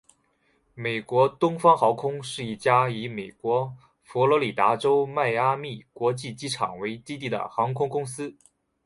[0.73, 8.35] 美国东方航空是一家以美国佛罗里达州迈阿密国际机场为基地的航空公司。